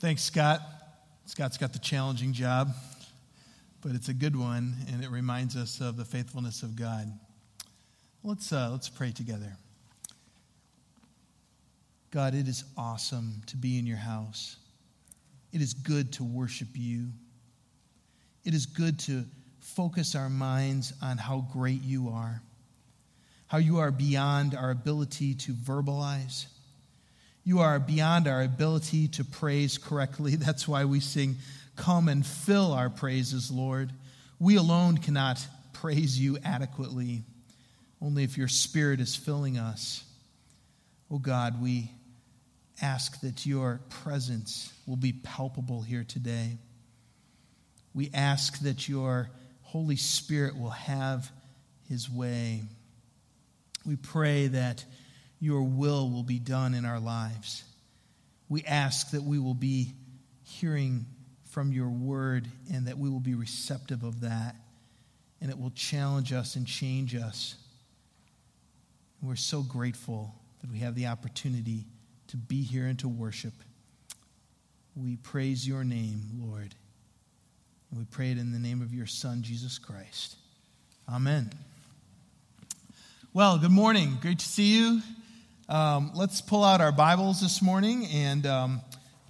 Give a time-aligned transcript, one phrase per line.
[0.00, 0.60] Thanks, Scott.
[1.24, 2.72] Scott's got the challenging job,
[3.80, 7.10] but it's a good one, and it reminds us of the faithfulness of God.
[8.22, 9.56] Let's, uh, let's pray together.
[12.12, 14.58] God, it is awesome to be in your house.
[15.52, 17.08] It is good to worship you.
[18.44, 19.24] It is good to
[19.58, 22.40] focus our minds on how great you are,
[23.48, 26.46] how you are beyond our ability to verbalize.
[27.48, 30.36] You are beyond our ability to praise correctly.
[30.36, 31.36] That's why we sing,
[31.76, 33.90] Come and fill our praises, Lord.
[34.38, 35.40] We alone cannot
[35.72, 37.22] praise you adequately,
[38.02, 40.04] only if your Spirit is filling us.
[41.10, 41.90] Oh God, we
[42.82, 46.58] ask that your presence will be palpable here today.
[47.94, 49.30] We ask that your
[49.62, 51.32] Holy Spirit will have
[51.88, 52.64] his way.
[53.86, 54.84] We pray that
[55.40, 57.64] your will will be done in our lives.
[58.48, 59.92] We ask that we will be
[60.42, 61.06] hearing
[61.50, 64.56] from your word and that we will be receptive of that
[65.40, 67.54] and it will challenge us and change us.
[69.22, 71.84] we're so grateful that we have the opportunity
[72.28, 73.52] to be here and to worship.
[74.96, 76.74] We praise your name, Lord.
[77.90, 80.36] And we pray it in the name of your Son, Jesus Christ.
[81.08, 81.50] Amen.
[83.32, 84.18] Well, good morning.
[84.20, 85.00] Great to see you.
[85.68, 88.80] Um, let's pull out our Bibles this morning and um,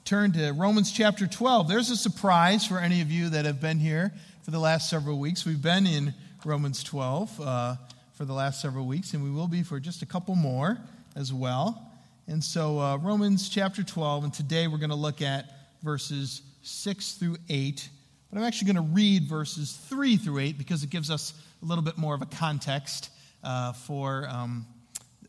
[0.04, 1.66] turn to Romans chapter 12.
[1.66, 5.18] There's a surprise for any of you that have been here for the last several
[5.18, 5.44] weeks.
[5.44, 6.14] We've been in
[6.44, 7.74] Romans 12 uh,
[8.12, 10.78] for the last several weeks, and we will be for just a couple more
[11.16, 11.90] as well.
[12.28, 15.46] And so, uh, Romans chapter 12, and today we're going to look at
[15.82, 17.88] verses 6 through 8
[18.30, 21.64] but I'm actually going to read verses 3 through 8 because it gives us a
[21.64, 23.10] little bit more of a context
[23.42, 24.66] uh, for um,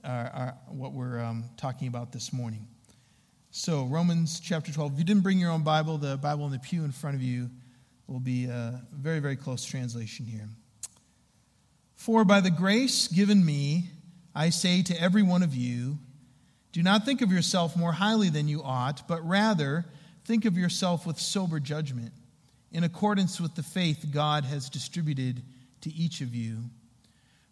[0.04, 2.68] our, our, what we're um, talking about this morning.
[3.52, 4.94] So, Romans chapter 12.
[4.94, 7.22] If you didn't bring your own Bible, the Bible in the pew in front of
[7.22, 7.50] you
[8.08, 10.48] will be a very, very close translation here.
[11.96, 13.90] For by the grace given me,
[14.34, 15.98] I say to every one of you,
[16.72, 19.86] do not think of yourself more highly than you ought, but rather
[20.26, 22.14] think of yourself with sober judgment
[22.72, 25.42] in accordance with the faith God has distributed
[25.82, 26.70] to each of you.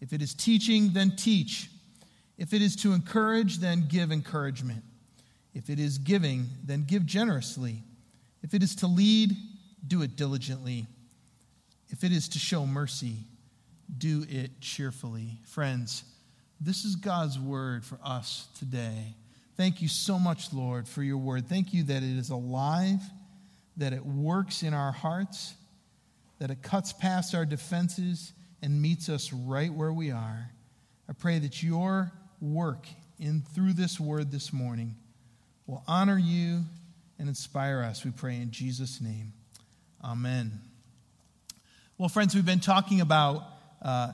[0.00, 1.70] If it is teaching, then teach.
[2.36, 4.84] If it is to encourage, then give encouragement.
[5.54, 7.82] If it is giving, then give generously.
[8.42, 9.36] If it is to lead,
[9.86, 10.86] do it diligently.
[11.88, 13.16] If it is to show mercy,
[13.96, 15.38] do it cheerfully.
[15.46, 16.04] Friends,
[16.60, 19.14] this is God's word for us today.
[19.56, 21.48] Thank you so much, Lord, for your word.
[21.48, 23.00] Thank you that it is alive
[23.78, 25.54] that it works in our hearts,
[26.40, 28.32] that it cuts past our defenses
[28.62, 30.50] and meets us right where we are.
[31.08, 32.86] I pray that your work
[33.18, 34.94] in through this word this morning
[35.66, 36.64] will honor you
[37.18, 38.04] and inspire us.
[38.04, 39.32] We pray in Jesus' name.
[40.02, 40.60] Amen.
[41.96, 43.42] Well, friends, we've been talking about
[43.82, 44.12] uh,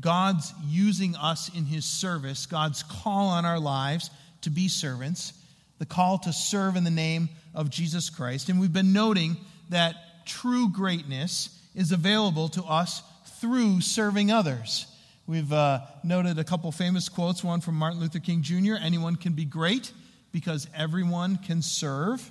[0.00, 4.10] God's using us in his service, God's call on our lives
[4.42, 5.32] to be servants,
[5.78, 8.48] the call to serve in the name of Jesus Christ.
[8.48, 9.36] And we've been noting
[9.70, 9.94] that
[10.26, 13.02] true greatness is available to us
[13.42, 14.86] through serving others.
[15.26, 18.74] We've uh, noted a couple famous quotes, one from Martin Luther King Jr.
[18.80, 19.90] anyone can be great
[20.30, 22.30] because everyone can serve.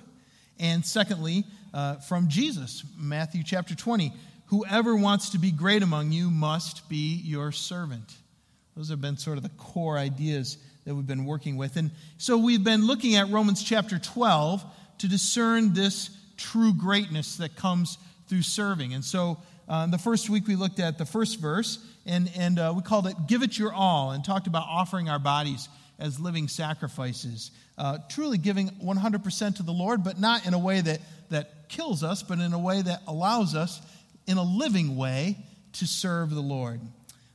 [0.58, 4.10] And secondly, uh, from Jesus, Matthew chapter 20,
[4.46, 8.10] whoever wants to be great among you must be your servant.
[8.74, 11.76] Those have been sort of the core ideas that we've been working with.
[11.76, 14.64] And so we've been looking at Romans chapter 12
[15.00, 16.08] to discern this
[16.38, 17.98] true greatness that comes
[18.28, 18.94] through serving.
[18.94, 19.36] And so
[19.68, 23.06] uh, the first week we looked at the first verse and, and uh, we called
[23.06, 25.68] it Give It Your All and talked about offering our bodies
[25.98, 27.50] as living sacrifices.
[27.78, 31.00] Uh, truly giving 100% to the Lord, but not in a way that,
[31.30, 33.80] that kills us, but in a way that allows us,
[34.26, 35.38] in a living way,
[35.74, 36.80] to serve the Lord.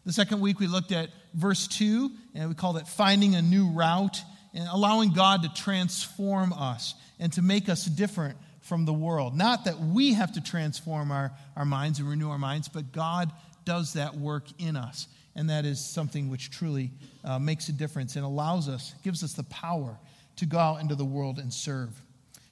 [0.06, 3.70] The second week we looked at verse 2, and we called it Finding a New
[3.70, 4.22] Route
[4.54, 8.38] and allowing God to transform us and to make us different
[8.68, 9.36] from the world.
[9.36, 13.32] Not that we have to transform our, our minds and renew our minds, but God
[13.66, 15.08] does that work in us.
[15.36, 16.92] And that is something which truly
[17.24, 19.98] uh, makes a difference and allows us, gives us the power
[20.38, 21.90] to go out into the world and serve.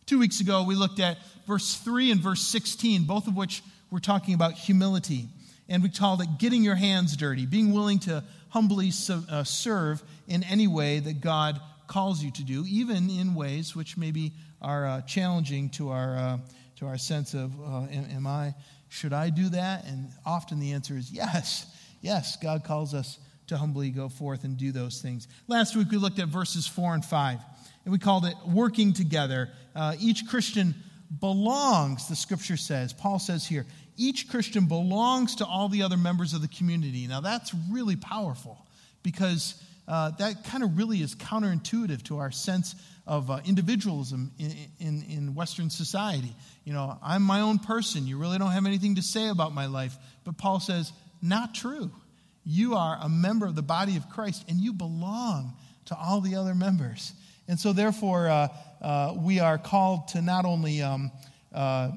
[0.06, 1.18] Two weeks ago, we looked at
[1.48, 5.28] verse 3 and verse 16, both of which were talking about humility.
[5.68, 10.44] And we called it getting your hands dirty, being willing to humbly uh, serve in
[10.44, 14.34] any way that God calls you to do, even in ways which maybe
[14.66, 16.38] are uh, challenging to our, uh,
[16.78, 18.56] to our sense of, uh, am, am I,
[18.90, 19.86] should I do that?
[19.86, 21.68] And often the answer is yes.
[22.02, 25.28] Yes, God calls us to humbly go forth and do those things.
[25.48, 27.40] Last week we looked at verses 4 and 5,
[27.86, 29.50] and we called it working together.
[29.76, 30.74] Uh, each Christian
[31.20, 32.92] belongs, the scripture says.
[32.92, 37.06] Paul says here, each Christian belongs to all the other members of the community.
[37.06, 38.66] Now, that's really powerful
[39.04, 44.56] because uh, that kind of really is counterintuitive to our sense of uh, individualism in,
[44.80, 46.34] in, in, Western society.
[46.64, 48.08] You know, I'm my own person.
[48.08, 49.96] You really don't have anything to say about my life.
[50.24, 50.92] But Paul says,
[51.22, 51.92] not true.
[52.44, 55.54] You are a member of the body of Christ and you belong
[55.86, 57.14] to all the other members.
[57.48, 58.48] And so, therefore, uh,
[58.82, 61.12] uh we are called to not only um,
[61.54, 61.92] uh,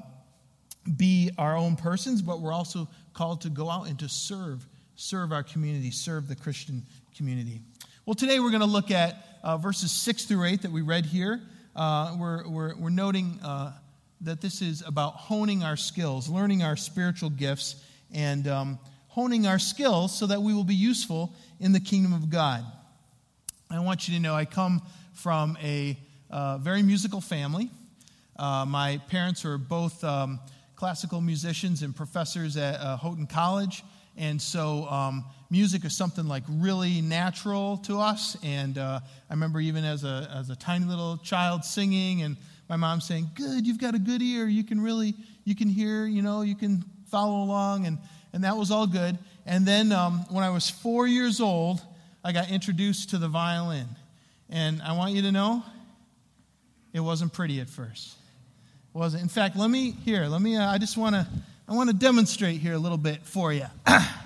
[0.95, 4.65] be our own persons, but we're also called to go out and to serve,
[4.95, 6.83] serve our community, serve the Christian
[7.15, 7.61] community.
[8.09, 11.05] Well, today we're going to look at uh, verses 6 through 8 that we read
[11.05, 11.39] here.
[11.75, 13.73] Uh, we're, we're, we're, noting uh,
[14.21, 17.75] that this is about honing our skills, learning our spiritual gifts,
[18.11, 18.79] and um,
[19.09, 22.65] honing our skills so that we will be useful in the kingdom of God.
[23.69, 24.81] I want you to know I come
[25.13, 25.95] from a
[26.31, 27.69] uh, very musical family.
[28.37, 30.03] Uh, my parents are both.
[30.03, 30.39] Um,
[30.79, 33.83] classical musicians and professors at uh, Houghton College.
[34.15, 38.37] And so um, music is something like really natural to us.
[38.43, 38.99] And uh,
[39.29, 42.37] I remember even as a, as a tiny little child singing and
[42.69, 44.47] my mom saying, good, you've got a good ear.
[44.47, 47.87] You can really, you can hear, you know, you can follow along.
[47.87, 47.97] And,
[48.31, 49.17] and that was all good.
[49.45, 51.81] And then um, when I was four years old,
[52.23, 53.87] I got introduced to the violin.
[54.49, 55.63] And I want you to know,
[56.93, 58.15] it wasn't pretty at first
[58.93, 59.23] It wasn't.
[59.23, 60.25] In fact, let me here.
[60.25, 60.55] Let me.
[60.55, 61.27] Uh, I just want to.
[61.67, 63.65] I want to demonstrate here a little bit for you.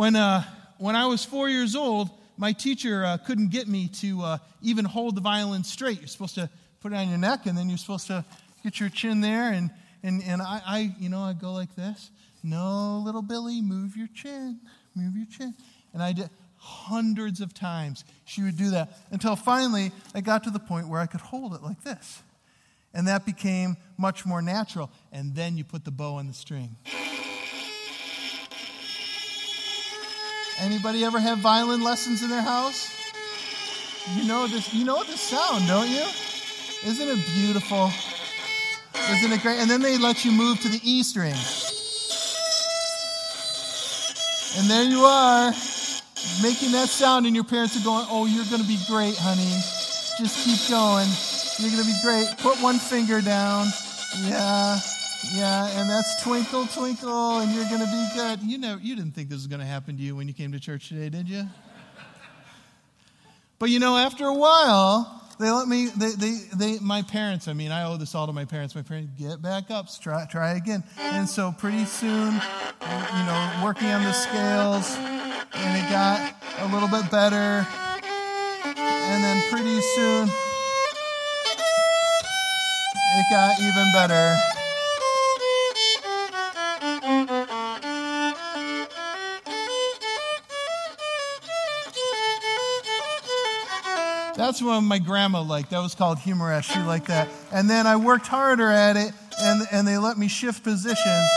[0.00, 0.42] when uh,
[0.78, 2.08] when I was four years old,
[2.38, 5.98] my teacher uh, couldn't get me to uh, even hold the violin straight.
[5.98, 6.48] You're supposed to
[6.80, 8.24] put it on your neck, and then you're supposed to
[8.64, 9.70] get your chin there, and
[10.02, 12.10] and and I, I you know I go like this.
[12.42, 14.60] No, little Billy, move your chin,
[14.94, 15.54] move your chin,
[15.92, 18.06] and I did hundreds of times.
[18.24, 21.52] She would do that until finally I got to the point where I could hold
[21.52, 22.22] it like this.
[22.94, 24.90] And that became much more natural.
[25.12, 26.76] And then you put the bow on the string.
[30.60, 32.94] Anybody ever have violin lessons in their house?
[34.14, 36.04] You know this you know this sound, don't you?
[36.84, 37.90] Isn't it beautiful?
[39.10, 39.58] Isn't it great?
[39.58, 41.34] And then they let you move to the E string.
[44.58, 45.52] And there you are,
[46.42, 49.50] making that sound, and your parents are going, Oh, you're going to be great, honey.
[50.18, 51.08] Just keep going.
[51.58, 52.26] You're going to be great.
[52.38, 53.68] Put one finger down.
[54.24, 54.78] Yeah.
[55.34, 58.42] Yeah, and that's twinkle, twinkle, and you're going to be good.
[58.42, 60.52] You know, you didn't think this was going to happen to you when you came
[60.52, 61.46] to church today, did you?
[63.58, 67.52] But you know, after a while, they let me, they, they, they, my parents, I
[67.52, 68.74] mean, I owe this all to my parents.
[68.74, 70.82] My parents, get back up, try, try again.
[70.98, 76.88] And so pretty soon, you know, working on the scales, and it got a little
[76.88, 77.66] bit better.
[78.64, 80.28] And then pretty soon,
[83.18, 84.36] it got even better.
[94.40, 95.68] That's what my grandma liked.
[95.68, 96.72] That was called humoresque.
[96.72, 97.28] She liked that.
[97.52, 101.28] And then I worked harder at it, and, and they let me shift positions.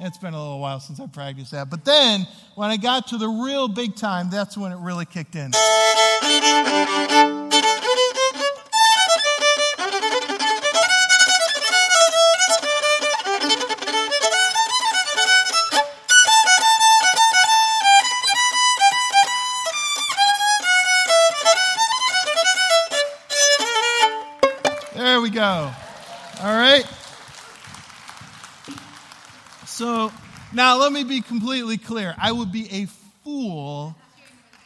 [0.00, 1.70] It's been a little while since I practiced that.
[1.70, 5.36] But then, when I got to the real big time, that's when it really kicked
[5.36, 5.52] in.
[29.78, 30.10] So
[30.52, 32.12] now let me be completely clear.
[32.18, 32.86] I would be a
[33.22, 33.94] fool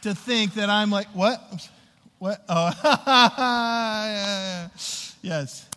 [0.01, 1.69] to think that I'm like, what?
[2.17, 2.43] What?
[2.49, 2.71] Oh,
[5.21, 5.69] yes.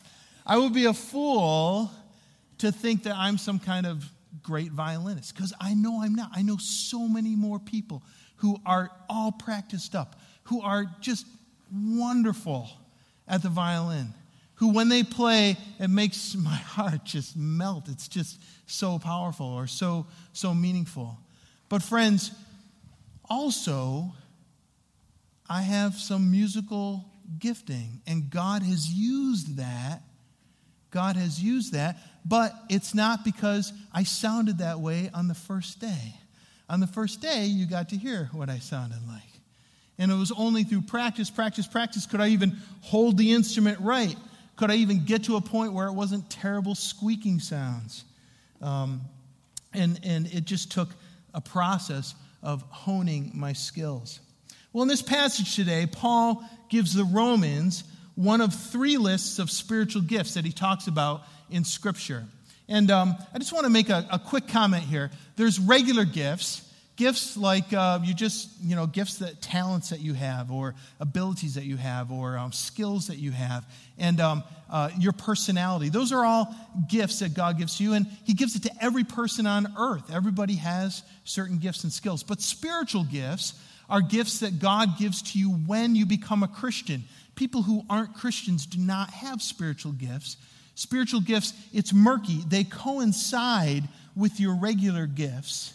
[0.46, 1.90] I would be a fool
[2.56, 4.10] to think that I'm some kind of
[4.42, 6.30] great violinist because I know I'm not.
[6.34, 8.02] I know so many more people
[8.36, 11.26] who are all practiced up, who are just
[11.70, 12.70] wonderful
[13.28, 14.14] at the violin
[14.56, 17.88] who, when they play, it makes my heart just melt.
[17.88, 21.18] It's just so powerful or so, so meaningful.
[21.68, 22.30] But, friends,
[23.28, 24.12] also,
[25.48, 27.04] I have some musical
[27.38, 30.02] gifting, and God has used that.
[30.90, 35.80] God has used that, but it's not because I sounded that way on the first
[35.80, 36.14] day.
[36.70, 39.22] On the first day, you got to hear what I sounded like.
[39.98, 44.16] And it was only through practice, practice, practice could I even hold the instrument right.
[44.56, 48.04] Could I even get to a point where it wasn't terrible squeaking sounds?
[48.62, 49.02] Um,
[49.72, 50.88] and, and it just took
[51.34, 54.20] a process of honing my skills.
[54.72, 57.84] Well, in this passage today, Paul gives the Romans
[58.14, 62.24] one of three lists of spiritual gifts that he talks about in Scripture.
[62.68, 65.10] And um, I just want to make a, a, quick comment here.
[65.36, 66.65] There's regular gifts,
[66.96, 71.54] gifts like uh, you just, you know, gifts that talents that you have, or abilities
[71.54, 73.64] that you have, or um, skills that you have,
[73.98, 75.88] and um, uh, your personality.
[75.90, 76.54] Those are all
[76.88, 80.10] gifts that God gives you, and He gives it to every person on earth.
[80.12, 82.22] Everybody has certain gifts and skills.
[82.22, 83.54] But spiritual gifts
[83.88, 87.04] are gifts that God gives to you when you become a Christian.
[87.36, 90.38] People who aren't Christians do not have spiritual gifts.
[90.74, 92.42] Spiritual gifts, it's murky.
[92.48, 93.84] They coincide
[94.14, 95.72] with your regular gifts.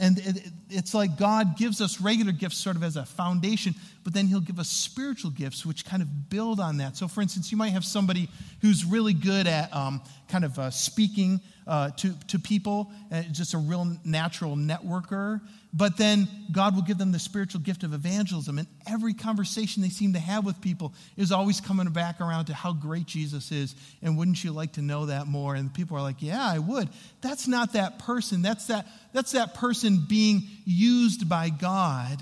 [0.00, 4.26] And it's like God gives us regular gifts sort of as a foundation, but then
[4.26, 6.96] He'll give us spiritual gifts which kind of build on that.
[6.96, 8.28] So, for instance, you might have somebody
[8.62, 13.54] who's really good at um, kind of uh, speaking uh, to, to people, uh, just
[13.54, 15.40] a real natural networker.
[15.72, 18.58] But then God will give them the spiritual gift of evangelism.
[18.58, 22.54] And every conversation they seem to have with people is always coming back around to
[22.54, 23.76] how great Jesus is.
[24.02, 25.54] And wouldn't you like to know that more?
[25.54, 26.88] And people are like, yeah, I would.
[27.20, 28.42] That's not that person.
[28.42, 32.20] That's that, that's that person being used by God,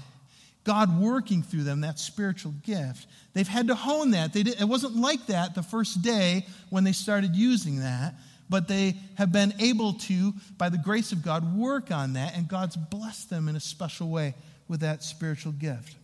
[0.68, 3.06] God working through them, that spiritual gift.
[3.32, 4.34] They've had to hone that.
[4.34, 8.14] They did, it wasn't like that the first day when they started using that
[8.50, 12.48] but they have been able to, by the grace of God, work on that, and
[12.48, 14.34] God's blessed them in a special way
[14.68, 15.96] with that spiritual gift.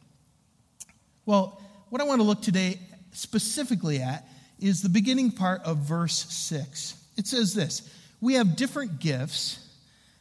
[1.25, 2.79] Well, what I want to look today
[3.13, 4.29] specifically at
[4.61, 7.03] is the beginning part of verse 6.
[7.17, 7.91] It says this
[8.21, 9.59] We have different gifts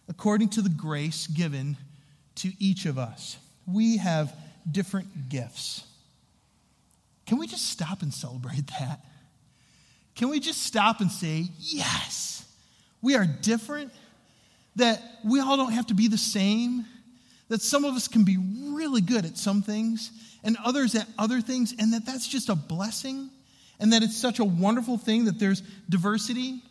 [0.08, 1.76] according to the grace given
[2.36, 3.38] to each of us.
[3.66, 4.34] We have
[4.70, 5.84] different gifts.
[7.26, 9.00] Can we just stop and celebrate that?
[10.16, 12.46] Can we just stop and say, yes,
[13.02, 13.92] we are different,
[14.76, 16.86] that we all don't have to be the same,
[17.50, 18.38] that some of us can be
[18.72, 20.12] really good at some things
[20.44, 23.30] and others at other things, and that that's just a blessing,
[23.80, 26.62] and that it's such a wonderful thing that there's diversity?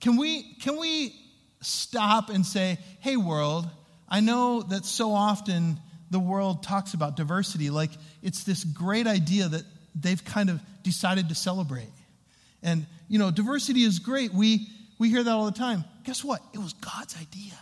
[0.00, 1.14] Can we, can we
[1.60, 3.68] stop and say, hey, world,
[4.08, 5.78] I know that so often
[6.12, 7.90] the world talks about diversity like
[8.22, 9.62] it's this great idea that
[9.94, 11.90] they've kind of decided to celebrate.
[12.62, 14.32] And, you know, diversity is great.
[14.32, 15.84] We, we hear that all the time.
[16.04, 16.42] Guess what?
[16.52, 17.58] It was God's idea.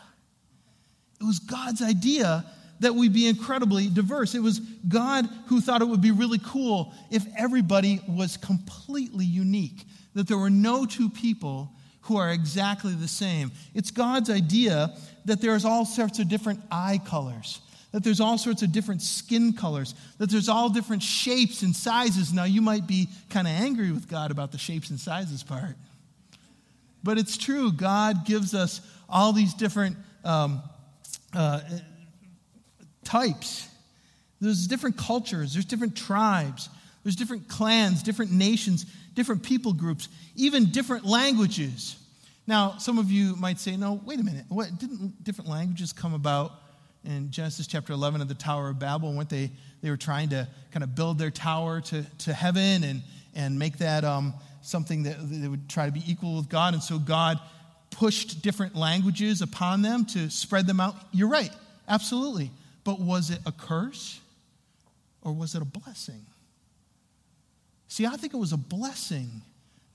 [1.20, 2.44] It was God's idea
[2.80, 4.34] that we be incredibly diverse.
[4.34, 9.84] It was God who thought it would be really cool if everybody was completely unique,
[10.14, 11.70] that there were no two people
[12.02, 13.52] who are exactly the same.
[13.74, 14.92] It's God's idea
[15.26, 17.60] that there's all sorts of different eye colors,
[17.92, 22.32] that there's all sorts of different skin colors, that there's all different shapes and sizes.
[22.32, 25.76] Now, you might be kind of angry with God about the shapes and sizes part.
[27.02, 27.72] But it's true.
[27.72, 30.62] God gives us all these different um,
[31.34, 31.60] uh,
[33.04, 33.68] types.
[34.40, 36.68] There's different cultures, there's different tribes,
[37.02, 41.96] there's different clans, different nations, different people groups, even different languages.
[42.46, 44.44] Now, some of you might say, no, wait a minute.
[44.48, 46.52] What, didn't different languages come about
[47.04, 49.50] in Genesis chapter 11 of the Tower of Babel, when they,
[49.82, 53.02] they were trying to kind of build their tower to, to heaven and,
[53.34, 56.74] and make that um, something that they would try to be equal with God.
[56.74, 57.40] And so God
[57.90, 60.94] pushed different languages upon them to spread them out.
[61.12, 61.52] You're right,
[61.88, 62.50] absolutely.
[62.84, 64.20] But was it a curse
[65.22, 66.24] or was it a blessing?
[67.88, 69.42] See, I think it was a blessing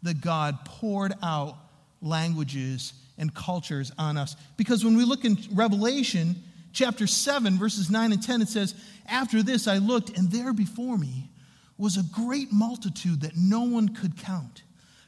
[0.03, 1.55] that God poured out
[2.01, 4.35] languages and cultures on us.
[4.57, 6.35] Because when we look in Revelation,
[6.75, 8.75] chapter 7, verses 9 and 10, it says,
[9.07, 11.31] After this I looked, and there before me
[11.77, 14.61] was a great multitude that no one could count,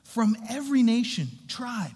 [0.03, 1.91] from every nation, tribe,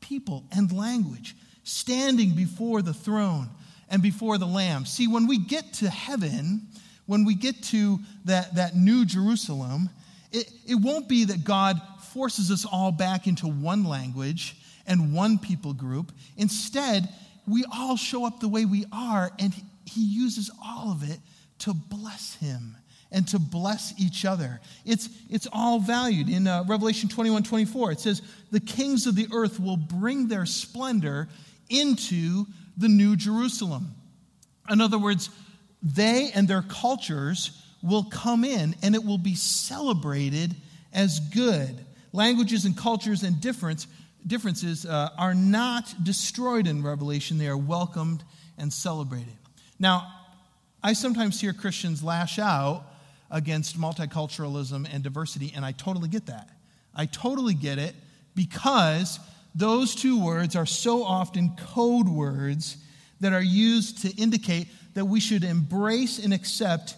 [0.00, 3.48] people, and language, standing before the throne
[3.88, 4.84] and before the Lamb.
[4.84, 6.68] See, when we get to heaven,
[7.06, 9.88] when we get to that, that new Jerusalem,
[10.30, 11.80] it, it won't be that God
[12.12, 16.12] forces us all back into one language and one people group.
[16.36, 17.08] Instead,
[17.46, 21.18] we all show up the way we are, and He uses all of it
[21.60, 22.76] to bless Him
[23.10, 24.60] and to bless each other.
[24.84, 26.28] It's, it's all valued.
[26.28, 30.46] In uh, Revelation 21 24, it says, The kings of the earth will bring their
[30.46, 31.28] splendor
[31.70, 32.46] into
[32.76, 33.94] the new Jerusalem.
[34.68, 35.30] In other words,
[35.82, 40.56] they and their cultures will come in and it will be celebrated
[40.92, 41.84] as good.
[42.12, 43.86] Languages and cultures and difference,
[44.26, 48.24] differences uh, are not destroyed in Revelation, they are welcomed
[48.58, 49.36] and celebrated.
[49.78, 50.06] Now,
[50.82, 52.84] I sometimes hear Christians lash out
[53.30, 56.48] against multiculturalism and diversity, and I totally get that.
[56.94, 57.94] I totally get it
[58.34, 59.18] because
[59.54, 62.76] those two words are so often code words
[63.20, 66.96] that are used to indicate that we should embrace and accept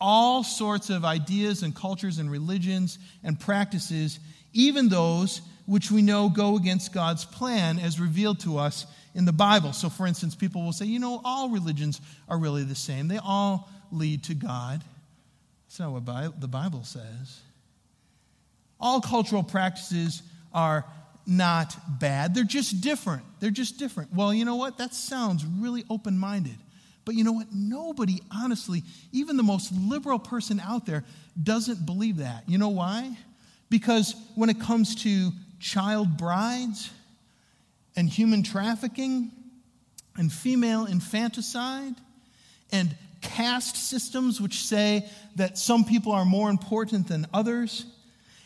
[0.00, 4.18] all sorts of ideas and cultures and religions and practices,
[4.52, 9.32] even those which we know go against God's plan as revealed to us in the
[9.32, 9.72] Bible.
[9.72, 13.18] So, for instance, people will say, you know, all religions are really the same, they
[13.18, 14.82] all lead to God.
[15.66, 17.40] That's not what the Bible says.
[18.78, 20.84] All cultural practices are
[21.26, 23.24] not bad, they're just different.
[23.40, 24.14] They're just different.
[24.14, 24.78] Well, you know what?
[24.78, 26.56] That sounds really open minded.
[27.04, 27.48] But you know what?
[27.52, 28.82] Nobody, honestly,
[29.12, 31.04] even the most liberal person out there,
[31.40, 32.44] doesn't believe that.
[32.48, 33.16] You know why?
[33.70, 36.90] Because when it comes to child brides
[37.94, 39.32] and human trafficking
[40.16, 41.94] and female infanticide
[42.72, 47.86] and caste systems which say that some people are more important than others,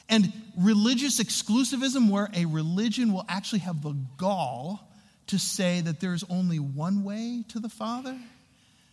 [0.09, 4.88] and religious exclusivism, where a religion will actually have the gall
[5.29, 8.19] to say that there's only one way to the Father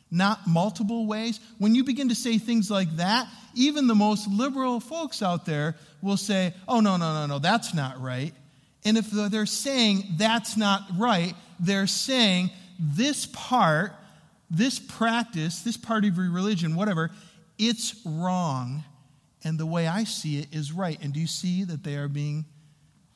[0.09, 1.39] not multiple ways.
[1.57, 5.75] When you begin to say things like that, even the most liberal folks out there
[6.01, 8.33] will say, oh, no, no, no, no, that's not right.
[8.85, 13.93] And if they're saying that's not right, they're saying this part,
[14.49, 17.11] this practice, this part of your religion, whatever,
[17.57, 18.83] it's wrong.
[19.43, 20.97] And the way I see it is right.
[21.01, 22.45] And do you see that they are being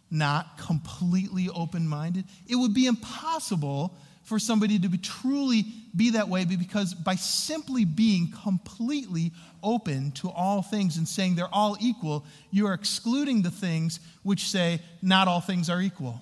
[0.10, 2.26] not completely open minded?
[2.48, 3.96] It would be impossible
[4.32, 10.30] for somebody to be truly be that way because by simply being completely open to
[10.30, 15.28] all things and saying they're all equal, you are excluding the things which say not
[15.28, 16.22] all things are equal.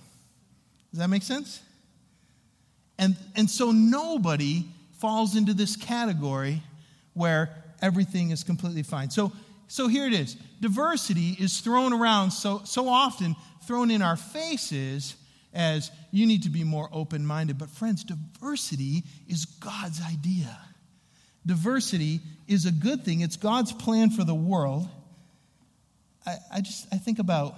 [0.89, 1.61] Does that make sense?
[2.97, 4.65] And, and so nobody
[4.97, 6.63] falls into this category
[7.13, 9.11] where everything is completely fine.
[9.11, 9.31] So,
[9.67, 10.33] so here it is.
[10.61, 13.35] Diversity is thrown around so, so often,
[13.67, 15.15] thrown in our faces
[15.53, 17.57] as you need to be more open minded.
[17.57, 20.57] But, friends, diversity is God's idea.
[21.45, 24.87] Diversity is a good thing, it's God's plan for the world.
[26.25, 27.55] I, I just I think about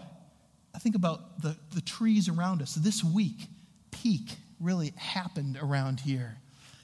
[0.74, 2.76] I think about the, the trees around us.
[2.76, 3.48] This week,
[3.92, 6.38] peak really happened around here.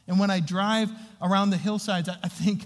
[0.08, 0.90] And when I drive
[1.22, 2.64] around the hillsides, I, I think,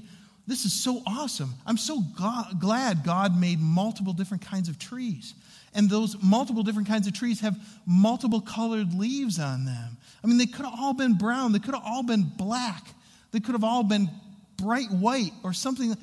[0.47, 1.53] this is so awesome.
[1.65, 5.33] I'm so God, glad God made multiple different kinds of trees.
[5.73, 9.97] And those multiple different kinds of trees have multiple colored leaves on them.
[10.23, 12.87] I mean, they could have all been brown, they could have all been black,
[13.31, 14.09] they could have all been
[14.57, 15.95] bright white or something.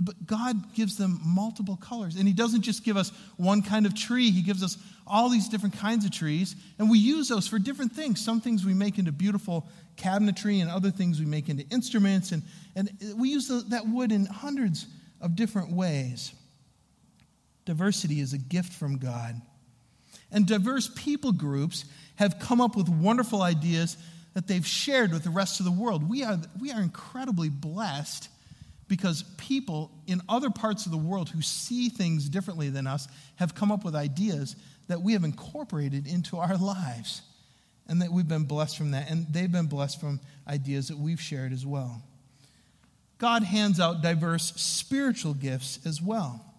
[0.00, 2.16] But God gives them multiple colors.
[2.16, 5.48] And He doesn't just give us one kind of tree, He gives us all these
[5.48, 6.56] different kinds of trees.
[6.78, 8.24] And we use those for different things.
[8.24, 12.32] Some things we make into beautiful cabinetry, and other things we make into instruments.
[12.32, 12.42] And,
[12.74, 14.86] and we use the, that wood in hundreds
[15.20, 16.32] of different ways.
[17.70, 19.40] Diversity is a gift from God.
[20.32, 21.84] And diverse people groups
[22.16, 23.96] have come up with wonderful ideas
[24.34, 26.10] that they've shared with the rest of the world.
[26.10, 28.28] We are, we are incredibly blessed
[28.88, 33.06] because people in other parts of the world who see things differently than us
[33.36, 34.56] have come up with ideas
[34.88, 37.22] that we have incorporated into our lives.
[37.86, 39.08] And that we've been blessed from that.
[39.08, 42.02] And they've been blessed from ideas that we've shared as well.
[43.18, 46.49] God hands out diverse spiritual gifts as well.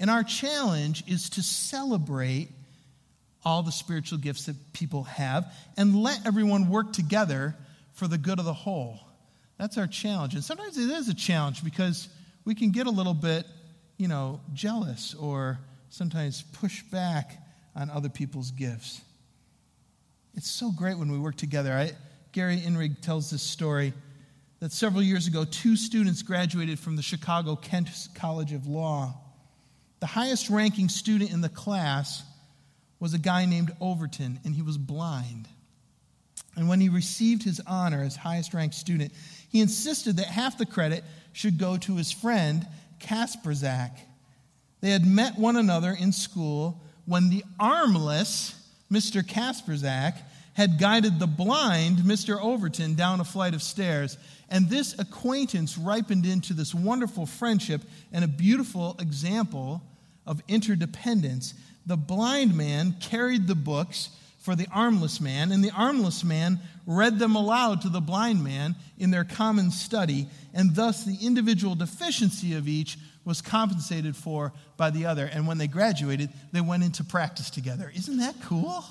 [0.00, 2.48] And our challenge is to celebrate
[3.44, 7.54] all the spiritual gifts that people have and let everyone work together
[7.92, 8.98] for the good of the whole.
[9.58, 10.34] That's our challenge.
[10.34, 12.08] And sometimes it is a challenge because
[12.46, 13.46] we can get a little bit,
[13.98, 15.58] you know, jealous or
[15.90, 17.36] sometimes push back
[17.76, 19.02] on other people's gifts.
[20.34, 21.72] It's so great when we work together.
[21.72, 21.92] I,
[22.32, 23.92] Gary Inrig tells this story
[24.60, 29.14] that several years ago, two students graduated from the Chicago Kent College of Law.
[30.00, 32.24] The highest ranking student in the class
[32.98, 35.48] was a guy named Overton, and he was blind.
[36.56, 39.12] And when he received his honor as highest ranked student,
[39.48, 42.66] he insisted that half the credit should go to his friend,
[42.98, 43.92] Kasperzak.
[44.80, 48.54] They had met one another in school when the armless
[48.90, 49.22] Mr.
[49.22, 50.16] Kasperzak
[50.54, 52.40] had guided the blind Mr.
[52.40, 54.18] Overton down a flight of stairs.
[54.48, 57.82] And this acquaintance ripened into this wonderful friendship
[58.12, 59.82] and a beautiful example
[60.26, 61.54] of interdependence.
[61.86, 67.18] The blind man carried the books for the armless man, and the armless man read
[67.18, 72.54] them aloud to the blind man in their common study, and thus the individual deficiency
[72.54, 75.26] of each was compensated for by the other.
[75.26, 77.92] And when they graduated, they went into practice together.
[77.94, 78.82] Isn't that cool?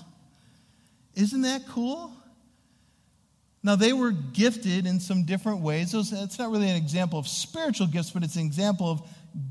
[1.15, 2.13] Isn't that cool?
[3.63, 5.93] Now, they were gifted in some different ways.
[5.93, 9.01] It's not really an example of spiritual gifts, but it's an example of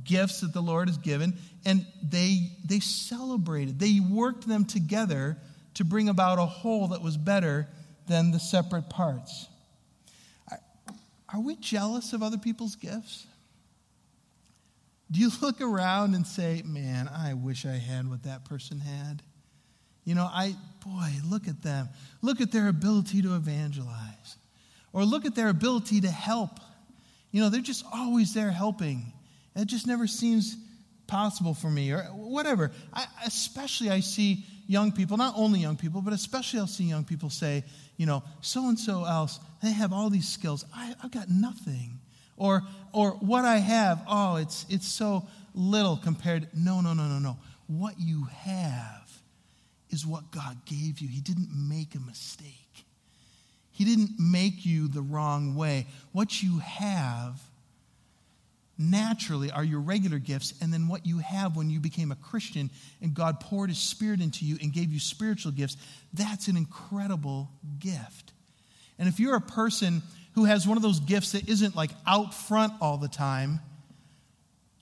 [0.04, 1.38] gifts that the Lord has given.
[1.64, 5.38] And they, they celebrated, they worked them together
[5.74, 7.68] to bring about a whole that was better
[8.06, 9.46] than the separate parts.
[11.32, 13.26] Are we jealous of other people's gifts?
[15.10, 19.22] Do you look around and say, man, I wish I had what that person had?
[20.04, 21.90] You know, I, boy, look at them.
[22.22, 24.36] Look at their ability to evangelize.
[24.94, 26.60] Or look at their ability to help.
[27.30, 29.12] You know, they're just always there helping.
[29.58, 30.56] It just never seems
[31.08, 32.70] possible for me, or whatever.
[32.92, 37.04] I, especially, I see young people, not only young people, but especially I'll see young
[37.04, 37.64] people say,
[37.96, 40.64] you know, so and so else, they have all these skills.
[40.72, 41.98] I, I've got nothing.
[42.36, 46.46] Or, or what I have, oh, it's, it's so little compared.
[46.54, 47.38] No, no, no, no, no.
[47.66, 49.10] What you have
[49.90, 51.08] is what God gave you.
[51.08, 52.84] He didn't make a mistake,
[53.72, 55.86] He didn't make you the wrong way.
[56.12, 57.40] What you have
[58.78, 62.70] naturally are your regular gifts, and then what you have when you became a Christian
[63.02, 65.76] and God poured His Spirit into you and gave you spiritual gifts,
[66.12, 68.32] that's an incredible gift.
[68.98, 70.02] And if you're a person
[70.34, 73.60] who has one of those gifts that isn't like out front all the time,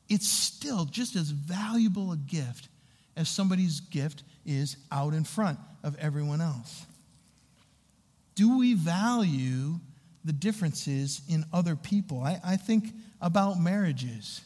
[0.09, 2.69] it's still just as valuable a gift
[3.17, 6.85] as somebody's gift is out in front of everyone else.
[8.35, 9.81] Do we value
[10.27, 12.21] the differences in other people?
[12.23, 14.43] I, I think about marriages.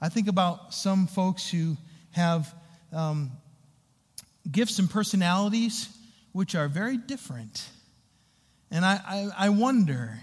[0.00, 1.76] I think about some folks who
[2.10, 2.52] have
[2.92, 3.30] um,
[4.50, 5.88] gifts and personalities
[6.32, 7.68] which are very different.
[8.70, 10.18] And I, I, I wonder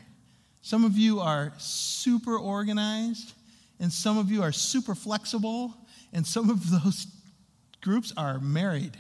[0.61, 3.33] some of you are super organized,
[3.79, 5.73] and some of you are super flexible,
[6.11, 7.07] and some of those
[7.81, 8.97] groups are married.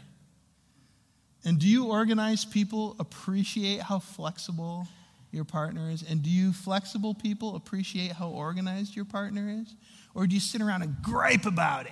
[1.43, 4.87] And do you organized people appreciate how flexible
[5.31, 6.03] your partner is?
[6.03, 9.75] And do you flexible people appreciate how organized your partner is?
[10.15, 11.91] Or do you sit around and gripe about it?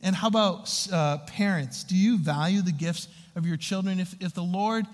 [0.00, 1.82] And how about uh, parents?
[1.82, 3.98] Do you value the gifts of your children?
[3.98, 4.86] If, if the Lord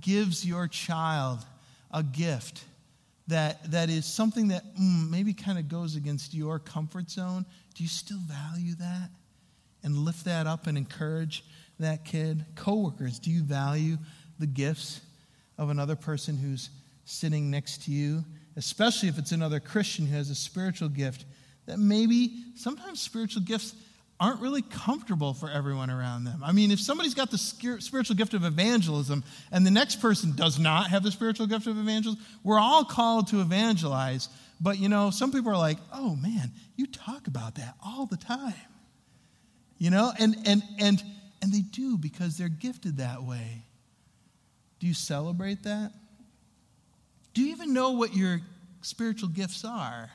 [0.00, 1.44] gives your child
[1.90, 2.64] a gift
[3.28, 7.82] that, that is something that mm, maybe kind of goes against your comfort zone, do
[7.82, 9.10] you still value that
[9.82, 11.44] and lift that up and encourage
[11.80, 12.44] that kid?
[12.54, 13.96] Coworkers, do you value
[14.38, 15.00] the gifts
[15.58, 16.70] of another person who's
[17.04, 18.24] sitting next to you,
[18.56, 21.24] especially if it's another Christian who has a spiritual gift?
[21.66, 23.74] That maybe sometimes spiritual gifts
[24.20, 26.42] aren't really comfortable for everyone around them.
[26.44, 30.58] I mean, if somebody's got the spiritual gift of evangelism and the next person does
[30.58, 34.28] not have the spiritual gift of evangelism, we're all called to evangelize.
[34.60, 38.16] But you know, some people are like, "Oh man, you talk about that all the
[38.16, 38.54] time."
[39.78, 41.02] You know, and and and
[41.40, 43.62] and they do because they're gifted that way.
[44.80, 45.92] Do you celebrate that?
[47.34, 48.40] Do you even know what your
[48.82, 50.10] spiritual gifts are?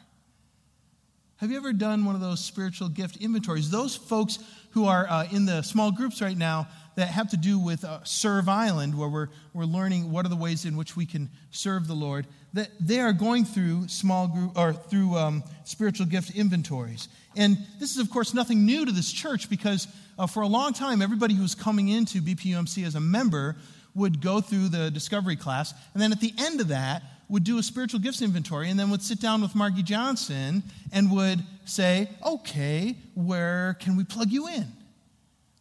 [1.38, 3.69] Have you ever done one of those spiritual gift inventories?
[3.69, 4.39] Those folks
[4.71, 8.04] who are uh, in the small groups right now that have to do with uh,
[8.04, 11.88] Serve Island, where we're, we're learning what are the ways in which we can serve
[11.88, 17.10] the Lord, that they are going through small group or through um, spiritual gift inventories.
[17.36, 20.71] And this is, of course, nothing new to this church because uh, for a long
[20.71, 23.58] time, everybody who was coming into BPUMC as a member
[23.95, 25.73] would go through the discovery class.
[25.93, 28.91] And then at the end of that, would do a spiritual gifts inventory and then
[28.91, 34.47] would sit down with Margie Johnson and would say, okay, where can we plug you
[34.47, 34.67] in?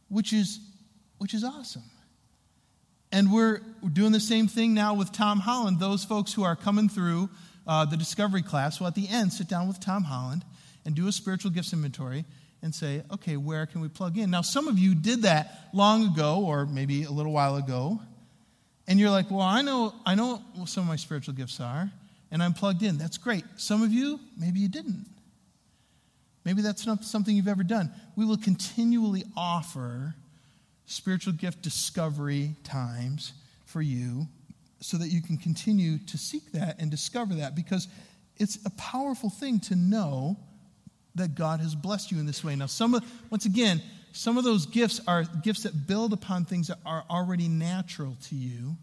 [0.09, 0.61] Which is,
[1.17, 1.85] which is awesome.
[3.11, 3.61] And we're
[3.93, 5.81] doing the same thing now with Tom Holland.
[5.81, 7.31] Those folks who are coming through
[7.67, 10.45] uh, the discovery class will at the end sit down with Tom Holland
[10.85, 12.25] and do a spiritual gifts inventory
[12.63, 14.31] and say, okay, where can we plug in?
[14.31, 18.01] Now, some of you did that long ago or maybe a little while ago.
[18.93, 21.91] And you're like, well, I know, I know what some of my spiritual gifts are,
[22.31, 22.99] and I'm plugged in.
[22.99, 23.43] That's great.
[23.57, 25.07] Some of you, maybe you didn't.
[26.45, 27.91] Maybe that's not something you've ever done.
[28.17, 30.15] We will continually offer
[30.85, 33.33] spiritual gift discovery times
[33.65, 34.27] for you
[34.81, 37.89] so that you can continue to seek that and discover that because
[38.37, 40.37] it's a powerful thing to know
[41.15, 42.57] that God has blessed you in this way.
[42.57, 43.81] Now, some of, once again,
[44.13, 48.35] some of those gifts are gifts that build upon things that are already natural to
[48.35, 48.77] you,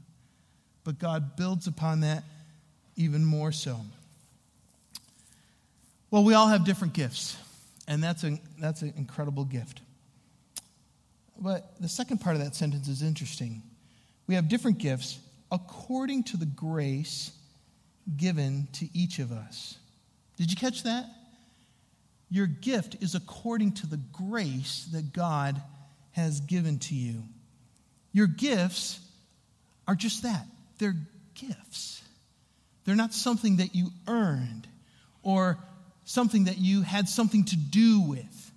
[0.84, 2.24] but God builds upon that
[2.96, 3.80] even more so.
[6.12, 7.38] Well, we all have different gifts,
[7.88, 9.82] and that's, a, that's an incredible gift.
[11.40, 13.62] But the second part of that sentence is interesting.
[14.28, 15.20] We have different gifts
[15.52, 17.32] according to the grace
[18.18, 19.78] given to each of us.
[20.38, 21.06] Did you catch that?
[22.30, 25.62] Your gift is according to the grace that God
[26.12, 27.24] has given to you.
[28.12, 29.00] Your gifts
[29.88, 30.46] are just that
[30.80, 30.96] they're
[31.36, 32.02] gifts.
[32.86, 34.68] They're not something that you earned
[35.22, 35.58] or
[36.06, 38.52] something that you had something to do with.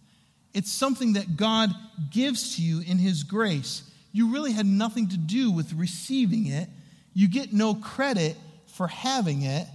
[0.54, 1.70] It's something that God
[2.10, 3.82] gives to you in His grace.
[4.12, 6.68] You really had nothing to do with receiving it.
[7.14, 8.36] You get no credit
[8.68, 9.66] for having it.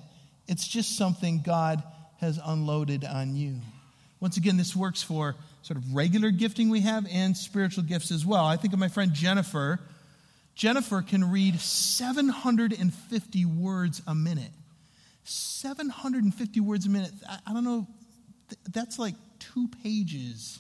[0.48, 1.84] It's just something God
[2.20, 3.58] has unloaded on you.
[4.20, 8.26] Once again, this works for sort of regular gifting we have and spiritual gifts as
[8.26, 8.46] well.
[8.46, 9.80] I think of my friend Jennifer.
[10.56, 14.52] Jennifer can read 750 words a minute.
[15.24, 17.12] 750 words a minute.
[17.46, 17.86] I, don't know,
[18.72, 20.60] that's like two pages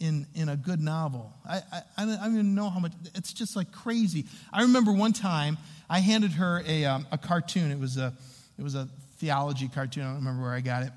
[0.00, 1.32] in, in a good novel.
[1.48, 4.24] I, I, I, don't even know how much, it's just like crazy.
[4.52, 5.58] I remember one time
[5.88, 7.70] I handed her a, um, a cartoon.
[7.70, 8.12] It was a,
[8.58, 10.04] it was a theology cartoon.
[10.04, 10.92] I don't remember where I got it.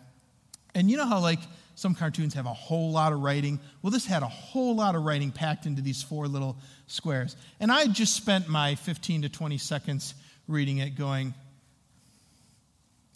[0.74, 1.40] And you know how, like,
[1.76, 3.60] some cartoons have a whole lot of writing?
[3.82, 6.58] Well, this had a whole lot of writing packed into these four little
[6.88, 7.36] squares.
[7.60, 10.14] And I just spent my 15 to 20 seconds
[10.48, 11.34] reading it, going,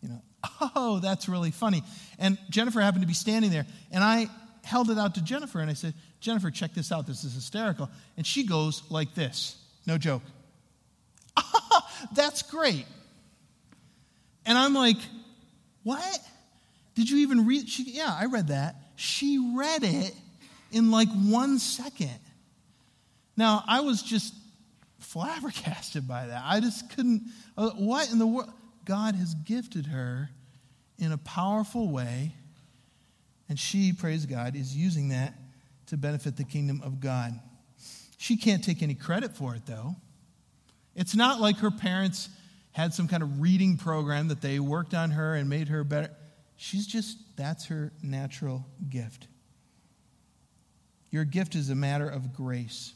[0.02, 0.22] you know,
[0.76, 1.84] oh, that's really funny.
[2.18, 4.30] And Jennifer happened to be standing there, and I
[4.66, 7.06] held it out to Jennifer and I said, Jennifer, check this out.
[7.06, 7.90] This is hysterical.
[8.18, 10.24] And she goes like this no joke.
[12.16, 12.86] that's great.
[14.46, 14.98] And I'm like,
[15.84, 16.20] what?
[16.96, 17.68] Did you even read?
[17.70, 18.76] She, yeah, I read that.
[18.96, 20.14] She read it
[20.72, 22.20] in like one second.
[23.38, 24.34] Now, I was just
[25.00, 26.42] flabbergasted by that.
[26.46, 27.24] I just couldn't.
[27.58, 28.52] Uh, what in the world?
[28.86, 30.30] God has gifted her
[31.00, 32.34] in a powerful way
[33.50, 35.34] and she, praise God, is using that
[35.88, 37.40] to benefit the kingdom of God.
[38.18, 39.96] She can't take any credit for it, though.
[40.96, 42.30] It's not like her parents
[42.72, 46.10] had some kind of reading program that they worked on her and made her better.
[46.58, 49.28] She's just, that's her natural gift.
[51.12, 52.94] Your gift is a matter of grace.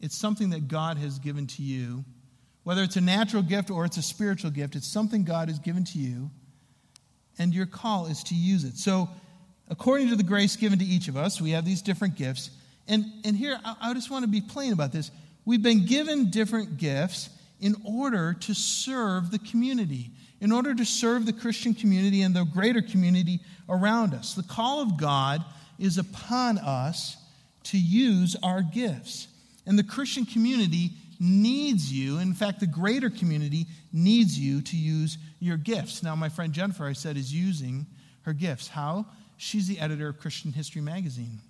[0.00, 2.04] It's something that God has given to you.
[2.64, 5.84] Whether it's a natural gift or it's a spiritual gift, it's something God has given
[5.84, 6.30] to you,
[7.38, 8.76] and your call is to use it.
[8.78, 9.08] So,
[9.68, 12.50] according to the grace given to each of us, we have these different gifts.
[12.88, 15.10] And, and here, I, I just want to be plain about this.
[15.44, 17.28] We've been given different gifts
[17.60, 22.44] in order to serve the community, in order to serve the Christian community and the
[22.44, 24.34] greater community around us.
[24.34, 25.44] The call of God
[25.78, 27.16] is upon us
[27.64, 29.28] to use our gifts.
[29.66, 32.18] And the Christian community needs you.
[32.18, 36.02] In fact, the greater community needs you to use your gifts.
[36.02, 37.86] Now, my friend Jennifer, I said, is using
[38.22, 38.68] her gifts.
[38.68, 39.06] How?
[39.36, 41.40] She's the editor of Christian History Magazine.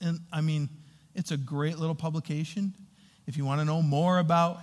[0.00, 0.68] And I mean,
[1.14, 2.72] it's a great little publication.
[3.26, 4.60] If you want to know more about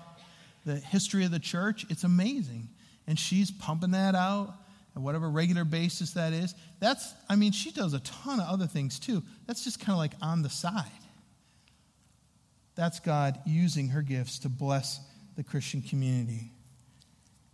[0.65, 2.69] the history of the church, it's amazing.
[3.07, 4.53] And she's pumping that out
[4.95, 6.53] at whatever regular basis that is.
[6.79, 9.23] That's, I mean, she does a ton of other things too.
[9.45, 10.85] That's just kind of like on the side.
[12.75, 14.99] That's God using her gifts to bless
[15.35, 16.51] the Christian community.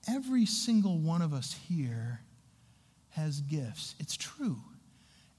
[0.10, 2.20] Every single one of us here
[3.12, 3.96] has gifts.
[4.00, 4.58] It's true.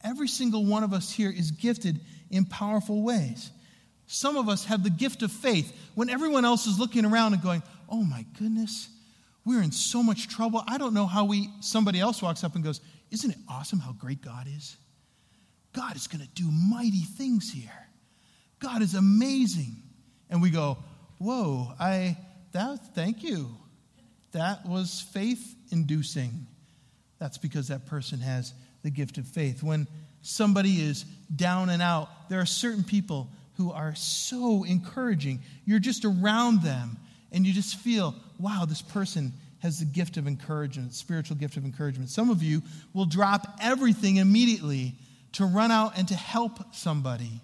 [0.02, 2.00] Every single one of us here is gifted
[2.30, 3.50] in powerful ways.
[4.06, 7.42] Some of us have the gift of faith when everyone else is looking around and
[7.42, 8.88] going, "Oh my goodness,
[9.44, 10.62] we're in so much trouble.
[10.66, 12.80] I don't know how we somebody else walks up and goes,
[13.10, 14.76] "Isn't it awesome how great God is?
[15.72, 17.88] God is going to do mighty things here.
[18.58, 19.82] God is amazing."
[20.30, 20.78] And we go,
[21.18, 22.16] "Whoa, I
[22.52, 23.56] that thank you.
[24.32, 26.46] That was faith inducing."
[27.18, 28.52] That's because that person has
[28.82, 29.62] the gift of faith.
[29.62, 29.86] When
[30.22, 31.04] somebody is
[31.34, 35.42] down and out, there are certain people who are so encouraging.
[35.64, 36.98] You're just around them
[37.30, 41.64] and you just feel, wow, this person has the gift of encouragement, spiritual gift of
[41.64, 42.10] encouragement.
[42.10, 44.94] Some of you will drop everything immediately
[45.32, 47.40] to run out and to help somebody.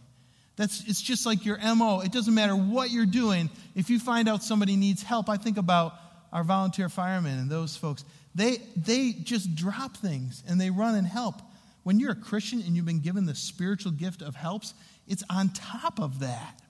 [0.56, 2.00] That's it's just like your MO.
[2.00, 3.48] It doesn't matter what you're doing.
[3.74, 5.94] If you find out somebody needs help, I think about
[6.32, 8.04] our volunteer firemen and those folks.
[8.34, 11.36] They, they just drop things and they run and help.
[11.82, 14.74] When you're a Christian and you've been given the spiritual gift of helps,
[15.08, 16.60] it's on top of that.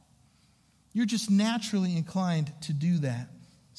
[0.93, 3.29] You're just naturally inclined to do that.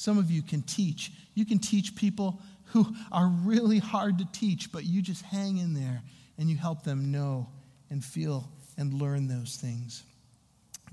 [0.02, 1.12] Some of you can teach.
[1.36, 5.76] You can teach people who are really hard to teach, but you just hang in
[5.76, 6.02] there
[6.40, 7.50] and you help them know
[7.92, 10.02] and feel and learn those things.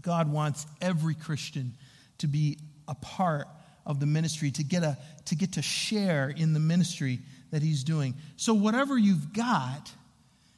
[0.02, 1.72] God wants every Christian
[2.18, 3.48] to be a part
[3.86, 7.84] of the ministry, to get, a, to get to share in the ministry that he's
[7.84, 8.14] doing.
[8.36, 9.90] So, whatever you've got,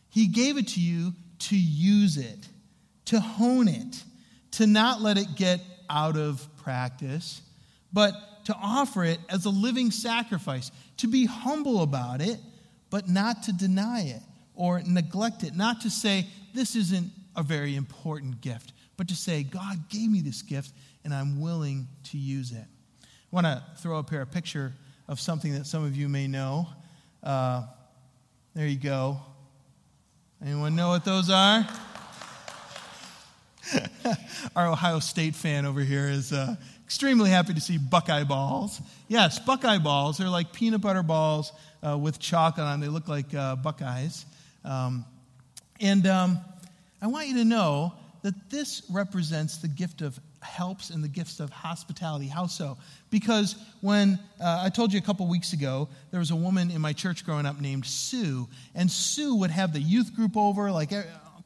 [0.09, 2.49] he gave it to you to use it,
[3.05, 4.03] to hone it,
[4.53, 7.43] to not let it get out of practice,
[7.93, 12.39] but to offer it as a living sacrifice, to be humble about it,
[12.91, 14.23] but not to deny it
[14.55, 19.43] or neglect it, not to say, this isn't a very important gift, but to say,
[19.43, 20.73] God gave me this gift
[21.05, 22.65] and I'm willing to use it.
[23.03, 24.73] I want to throw up here a picture
[25.09, 26.69] of something that some of you may know.
[27.23, 27.63] Uh,
[28.55, 29.21] there you go.
[30.45, 31.67] Anyone know what those are?
[34.57, 36.57] Our Ohio State fan over here is uh,
[36.91, 38.81] extremely happy to see Buckeye balls.
[39.07, 40.19] Yes, Buckeye balls.
[40.19, 41.53] They're like peanut butter balls
[41.87, 42.81] uh, with chocolate on.
[42.81, 44.27] They look like uh, Buckeyes.
[44.65, 45.05] Um,
[45.81, 46.41] and um,
[47.01, 51.39] I want you to know that this represents the gift of helps and the gifts
[51.39, 52.27] of hospitality.
[52.27, 52.77] How so?
[53.09, 56.81] Because when uh, I told you a couple weeks ago, there was a woman in
[56.81, 60.91] my church growing up named Sue, and Sue would have the youth group over like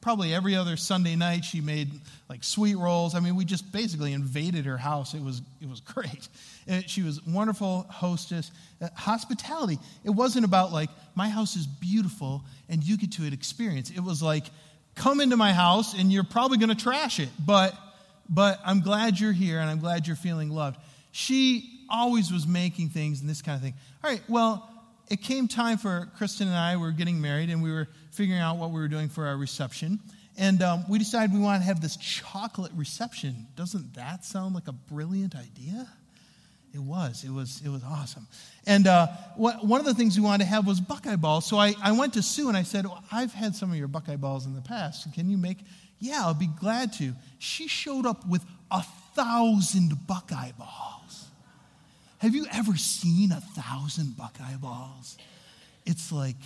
[0.04, 1.46] probably every other Sunday night.
[1.46, 1.90] She made
[2.28, 3.14] like sweet rolls.
[3.14, 5.14] I mean, we just basically invaded her house.
[5.14, 6.28] It was it was great.
[6.68, 8.52] And she was wonderful hostess.
[8.80, 9.78] Uh, hospitality.
[10.04, 13.90] It wasn't about like my house is beautiful and you get to experience.
[13.90, 14.44] It was like
[14.94, 17.74] come into my house and you're probably going to trash it, but
[18.28, 20.78] but I'm glad you're here and I'm glad you're feeling loved.
[21.12, 23.74] She always was making things and this kind of thing.
[24.02, 24.68] All right, well,
[25.08, 28.40] it came time for Kristen and I, we were getting married and we were figuring
[28.40, 30.00] out what we were doing for our reception.
[30.36, 33.46] And um, we decided we want to have this chocolate reception.
[33.56, 35.88] Doesn't that sound like a brilliant idea?
[36.72, 37.22] It was.
[37.22, 37.62] It was.
[37.64, 38.26] It was awesome.
[38.66, 41.46] And uh, what, one of the things we wanted to have was Buckeye balls.
[41.46, 43.86] So I, I went to Sue and I said, well, "I've had some of your
[43.86, 45.12] Buckeye balls in the past.
[45.14, 45.58] Can you make
[46.04, 47.14] yeah, I'll be glad to.
[47.38, 48.82] She showed up with a
[49.14, 51.03] thousand Buckeye balls.
[52.24, 55.18] Have you ever seen a thousand Buckeye balls?
[55.84, 56.38] It's like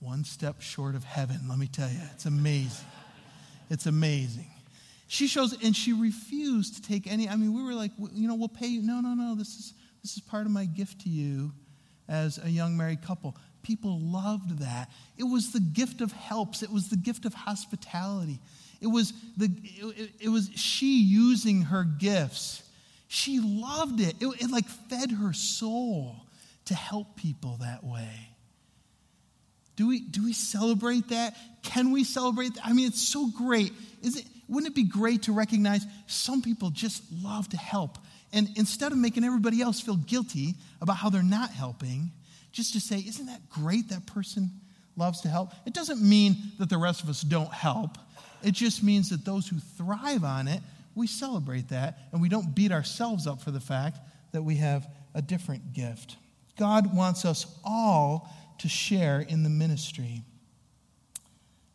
[0.00, 1.98] one step short of heaven, let me tell you.
[2.14, 2.86] It's amazing.
[3.68, 4.50] It's amazing.
[5.06, 7.28] She shows, and she refused to take any.
[7.28, 8.80] I mean, we were like, you know, we'll pay you.
[8.80, 9.34] No, no, no.
[9.34, 11.52] This is this is part of my gift to you
[12.08, 13.36] as a young married couple.
[13.62, 14.90] People loved that.
[15.18, 18.40] It was the gift of helps, it was the gift of hospitality.
[18.80, 22.62] It was, the, it, it was she using her gifts.
[23.14, 24.16] She loved it.
[24.20, 24.26] it.
[24.42, 26.16] It like fed her soul
[26.64, 28.10] to help people that way.
[29.76, 31.36] Do we, do we celebrate that?
[31.62, 32.66] Can we celebrate that?
[32.66, 33.72] I mean, it's so great.
[34.02, 37.98] Is it, wouldn't it be great to recognize some people just love to help?
[38.32, 42.10] And instead of making everybody else feel guilty about how they're not helping,
[42.50, 44.50] just to say, isn't that great that person
[44.96, 45.52] loves to help?
[45.66, 47.96] It doesn't mean that the rest of us don't help.
[48.42, 50.60] It just means that those who thrive on it,
[50.94, 53.98] we celebrate that and we don't beat ourselves up for the fact
[54.32, 56.16] that we have a different gift.
[56.58, 58.28] God wants us all
[58.58, 60.22] to share in the ministry.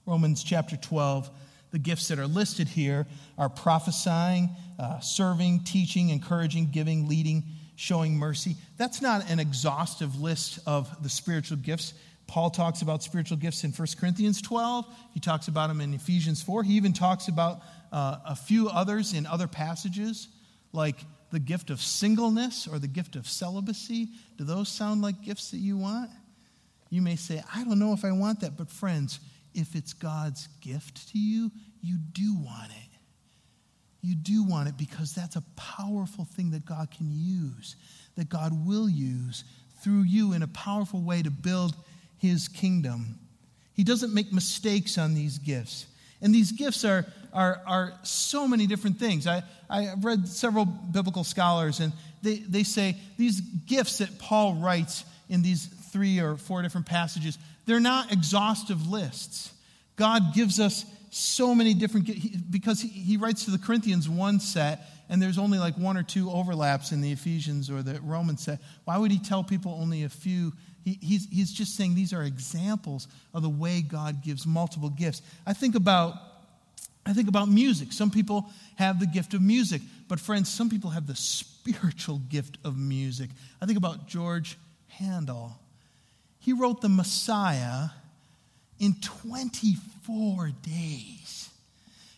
[0.05, 1.29] Romans chapter 12,
[1.71, 3.05] the gifts that are listed here
[3.37, 7.43] are prophesying, uh, serving, teaching, encouraging, giving, leading,
[7.75, 8.55] showing mercy.
[8.77, 11.93] That's not an exhaustive list of the spiritual gifts.
[12.27, 14.85] Paul talks about spiritual gifts in 1 Corinthians 12.
[15.13, 16.63] He talks about them in Ephesians 4.
[16.63, 20.27] He even talks about uh, a few others in other passages,
[20.73, 24.09] like the gift of singleness or the gift of celibacy.
[24.37, 26.09] Do those sound like gifts that you want?
[26.89, 29.19] You may say, I don't know if I want that, but friends,
[29.53, 32.97] if it's God's gift to you, you do want it.
[34.01, 37.75] You do want it because that's a powerful thing that God can use,
[38.15, 39.43] that God will use
[39.81, 41.75] through you in a powerful way to build
[42.17, 43.19] his kingdom.
[43.73, 45.85] He doesn't make mistakes on these gifts.
[46.21, 49.27] And these gifts are, are, are so many different things.
[49.27, 55.05] I, I've read several biblical scholars, and they, they say these gifts that Paul writes
[55.29, 59.53] in these three or four different passages, they're not exhaustive lists.
[59.95, 65.21] God gives us so many different, because he, writes to the Corinthians one set, and
[65.21, 68.59] there's only like one or two overlaps in the Ephesians or the Roman set.
[68.85, 70.53] Why would he tell people only a few?
[70.83, 75.21] He, he's, he's just saying these are examples of the way God gives multiple gifts.
[75.45, 76.15] I think about
[77.05, 77.91] I think about music.
[77.91, 82.59] Some people have the gift of music, but friends, some people have the spiritual gift
[82.63, 83.31] of music.
[83.59, 84.59] I think about George
[84.89, 85.57] Handel.
[86.37, 87.89] He wrote the Messiah
[88.79, 91.49] in 24 days.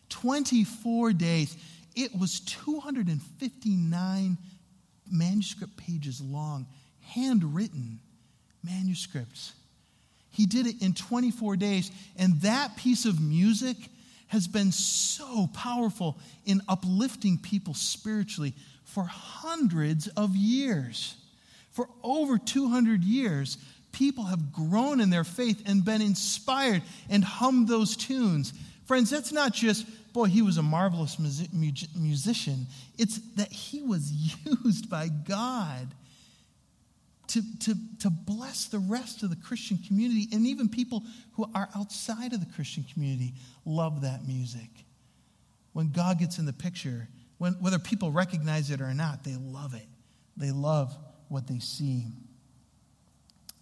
[0.10, 1.58] 24 days.
[1.96, 4.38] It was 259
[5.12, 6.68] manuscript pages long,
[7.02, 8.00] handwritten
[8.64, 9.54] manuscripts.
[10.30, 13.76] He did it in 24 days, and that piece of music
[14.28, 18.54] has been so powerful in uplifting people spiritually
[18.86, 21.16] for hundreds of years.
[21.72, 23.58] For over 200 years,
[23.92, 28.54] people have grown in their faith and been inspired and hummed those tunes.
[28.86, 32.68] Friends, that's not just boy, he was a marvelous musician.
[32.98, 34.12] It's that he was
[34.64, 35.94] used by God
[37.28, 40.28] to, to, to bless the rest of the Christian community.
[40.34, 43.34] And even people who are outside of the Christian community
[43.66, 44.70] love that music.
[45.74, 49.74] When God gets in the picture, when, whether people recognize it or not, they love
[49.74, 49.88] it.
[50.36, 50.96] They love
[51.30, 52.08] what they see.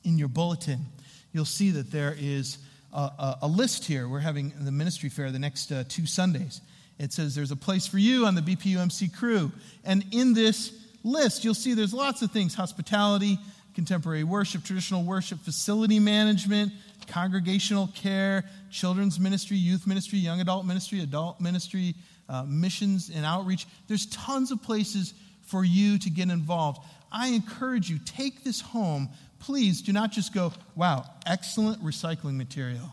[0.03, 0.85] In your bulletin,
[1.33, 2.57] you'll see that there is
[2.93, 4.07] a, a, a list here.
[4.07, 6.61] We're having the ministry fair the next uh, two Sundays.
[6.97, 9.51] It says there's a place for you on the BPUMC crew.
[9.85, 10.73] And in this
[11.03, 13.39] list, you'll see there's lots of things hospitality,
[13.73, 16.73] contemporary worship, traditional worship, facility management,
[17.07, 21.95] congregational care, children's ministry, youth ministry, young adult ministry, adult ministry,
[22.27, 23.65] uh, missions and outreach.
[23.87, 26.81] There's tons of places for you to get involved.
[27.11, 29.09] I encourage you, take this home.
[29.39, 32.91] Please do not just go, wow, excellent recycling material.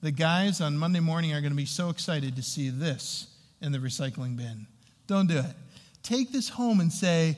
[0.00, 3.26] The guys on Monday morning are going to be so excited to see this
[3.60, 4.66] in the recycling bin.
[5.06, 5.54] Don't do it.
[6.02, 7.36] Take this home and say,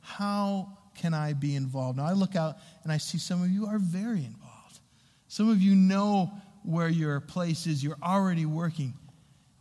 [0.00, 1.98] how can I be involved?
[1.98, 4.80] Now, I look out and I see some of you are very involved.
[5.28, 6.30] Some of you know
[6.64, 8.94] where your place is, you're already working.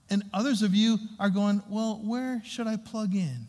[0.10, 3.48] And others of you are going, well, where should I plug in?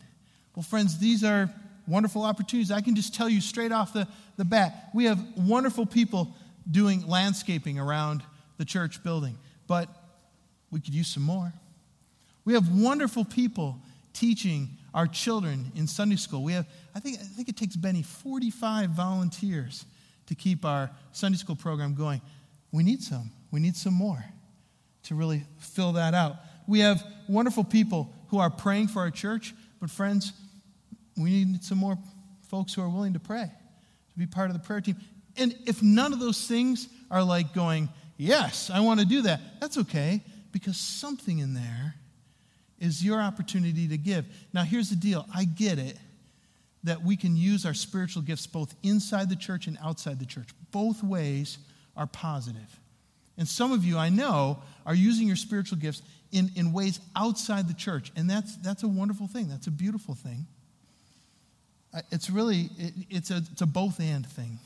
[0.55, 1.53] Well, friends, these are
[1.87, 2.71] wonderful opportunities.
[2.71, 4.07] I can just tell you straight off the,
[4.37, 6.35] the bat we have wonderful people
[6.69, 8.23] doing landscaping around
[8.57, 9.89] the church building, but
[10.71, 11.51] we could use some more.
[12.45, 13.79] We have wonderful people
[14.13, 16.43] teaching our children in Sunday school.
[16.43, 19.85] We have, I think, I think it takes Benny 45 volunteers
[20.27, 22.21] to keep our Sunday school program going.
[22.71, 23.31] We need some.
[23.51, 24.23] We need some more
[25.03, 26.37] to really fill that out.
[26.67, 30.33] We have wonderful people who are praying for our church, but friends,
[31.17, 31.97] we need some more
[32.49, 33.51] folks who are willing to pray,
[34.13, 34.95] to be part of the prayer team.
[35.37, 39.41] And if none of those things are like going, yes, I want to do that,
[39.59, 41.95] that's okay, because something in there
[42.79, 44.25] is your opportunity to give.
[44.53, 45.97] Now, here's the deal I get it
[46.83, 50.49] that we can use our spiritual gifts both inside the church and outside the church.
[50.71, 51.57] Both ways
[51.95, 52.79] are positive.
[53.37, 56.01] And some of you, I know, are using your spiritual gifts
[56.31, 58.11] in, in ways outside the church.
[58.15, 59.47] And that's, that's a wonderful thing.
[59.47, 60.45] That's a beautiful thing.
[62.11, 64.59] It's really, it, it's, a, it's a both and thing.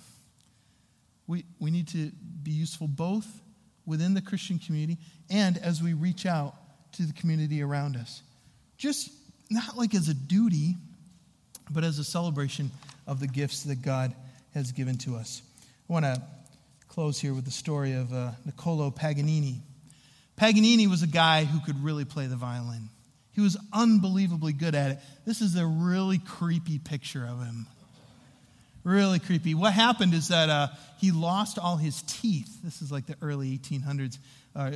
[1.27, 2.11] We, we need to
[2.43, 3.27] be useful both
[3.85, 4.97] within the Christian community
[5.29, 6.55] and as we reach out
[6.93, 8.21] to the community around us.
[8.77, 9.09] Just
[9.49, 10.75] not like as a duty,
[11.69, 12.71] but as a celebration
[13.05, 14.13] of the gifts that God
[14.53, 15.41] has given to us.
[15.89, 16.21] I want to
[16.87, 19.61] close here with the story of uh, Niccolo Paganini.
[20.35, 22.89] Paganini was a guy who could really play the violin.
[23.37, 24.99] He was unbelievably good at it.
[25.23, 27.67] This is a really creepy picture of him.
[28.83, 29.53] Really creepy.
[29.53, 32.49] What happened is that uh, he lost all his teeth.
[32.63, 34.17] This is like the early 1800s.
[34.55, 34.71] Uh,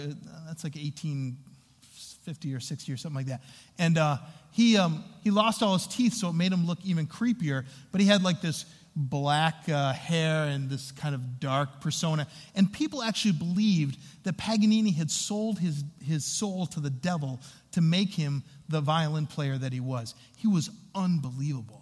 [0.46, 3.42] that's like 1850 or 60 or something like that.
[3.80, 4.18] And uh,
[4.52, 7.66] he, um, he lost all his teeth, so it made him look even creepier.
[7.92, 12.28] But he had like this black uh, hair and this kind of dark persona.
[12.56, 17.40] And people actually believed that Paganini had sold his, his soul to the devil
[17.72, 20.14] to make him the violin player that he was.
[20.36, 21.82] He was unbelievable.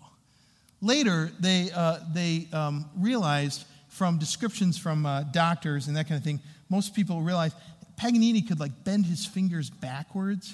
[0.82, 6.24] Later, they, uh, they um, realized from descriptions from uh, doctors and that kind of
[6.24, 6.40] thing,
[6.70, 7.56] most people realized
[7.98, 10.54] Paganini could like bend his fingers backwards,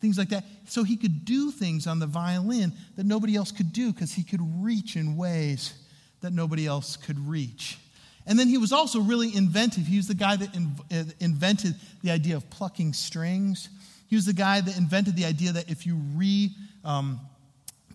[0.00, 0.44] things like that.
[0.68, 4.22] So he could do things on the violin that nobody else could do because he
[4.22, 5.74] could reach in ways
[6.20, 7.78] that nobody else could reach.
[8.26, 9.86] And then he was also really inventive.
[9.86, 13.70] He was the guy that in, uh, invented the idea of plucking strings.
[14.08, 16.50] He was the guy that invented the idea that if you re
[16.84, 17.20] um,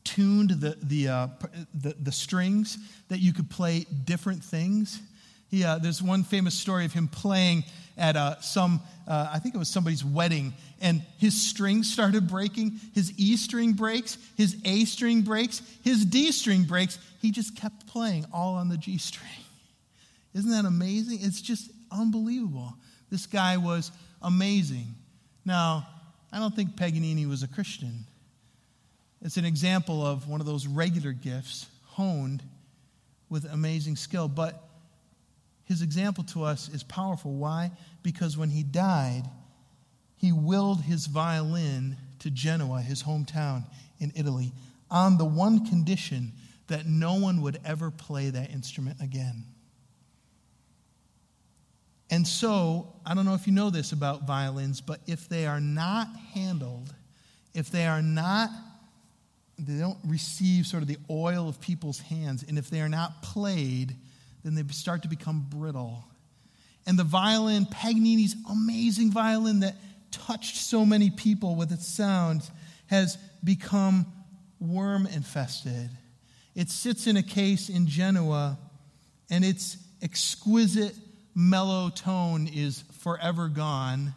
[0.04, 1.28] tuned the, the, uh,
[1.74, 2.78] the, the strings,
[3.10, 5.02] that you could play different things.
[5.54, 7.64] He, uh, there's one famous story of him playing
[7.96, 10.52] at uh, some, uh, I think it was somebody's wedding,
[10.82, 12.80] and his string started breaking.
[12.96, 16.98] His E string breaks, his A string breaks, his D string breaks.
[17.22, 19.30] He just kept playing all on the G string.
[20.34, 21.20] Isn't that amazing?
[21.22, 22.74] It's just unbelievable.
[23.12, 23.92] This guy was
[24.24, 24.88] amazing.
[25.46, 25.86] Now,
[26.32, 28.06] I don't think Paganini was a Christian.
[29.22, 32.42] It's an example of one of those regular gifts honed
[33.30, 34.28] with amazing skill.
[34.28, 34.60] But
[35.66, 37.34] his example to us is powerful.
[37.34, 37.72] Why?
[38.02, 39.24] Because when he died,
[40.16, 43.66] he willed his violin to Genoa, his hometown
[44.00, 44.54] in Italy,
[44.90, 46.34] on the one condition
[46.68, 49.46] that no one would ever play that instrument again.
[52.10, 55.60] And so, I don't know if you know this about violins, but if they are
[55.60, 56.94] not handled,
[57.54, 58.50] if they are not,
[59.58, 63.24] they don't receive sort of the oil of people's hands, and if they are not
[63.24, 63.96] played,
[64.44, 66.04] then they start to become brittle.
[66.86, 69.76] And the violin, Paganini's amazing violin that
[70.12, 72.50] touched so many people with its sound
[72.88, 74.06] has become
[74.60, 75.90] worm infested.
[76.56, 78.58] It sits in a case in Genoa,
[79.30, 80.96] and its exquisite
[81.34, 84.14] mellow tone is forever gone.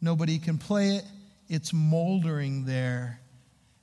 [0.00, 1.04] Nobody can play it,
[1.48, 3.20] it's moldering there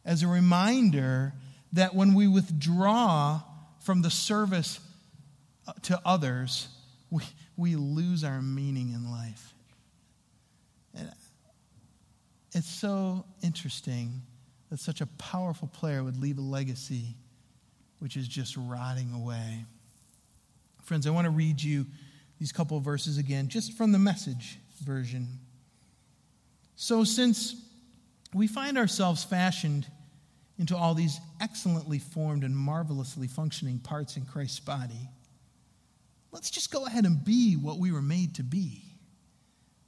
[0.09, 1.33] as a reminder
[1.73, 3.41] that when we withdraw
[3.81, 4.79] from the service
[5.83, 6.67] to others,
[7.09, 7.23] we,
[7.57, 9.53] we lose our meaning in life.
[10.95, 11.11] And
[12.53, 14.21] it's so interesting
[14.69, 17.15] that such a powerful player would leave a legacy
[17.99, 19.65] which is just rotting away.
[20.83, 21.85] Friends, I want to read you
[22.39, 25.27] these couple of verses again, just from the message version.
[26.75, 27.55] So, since
[28.33, 29.85] we find ourselves fashioned
[30.57, 35.09] into all these excellently formed and marvelously functioning parts in Christ's body,
[36.31, 38.83] let's just go ahead and be what we were made to be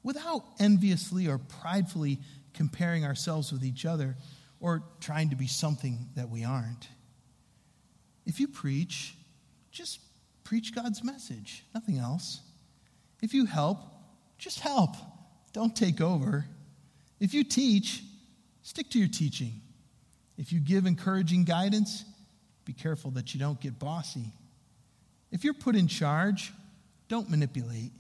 [0.04, 2.20] without enviously or pridefully
[2.54, 4.16] comparing ourselves with each other
[4.60, 6.88] or trying to be something that we aren't.
[8.26, 9.16] If you preach,
[9.72, 10.00] just
[10.44, 12.42] preach God's message, nothing else.
[13.22, 13.80] If you help,
[14.38, 14.96] just help.
[15.54, 16.46] Don't take over.
[17.20, 18.02] If you teach,
[18.62, 19.62] stick to your teaching.
[20.38, 22.04] If you give encouraging guidance,
[22.66, 24.32] be careful that you don't get bossy.
[25.32, 26.52] If you're put in charge,
[27.08, 27.92] don't manipulate.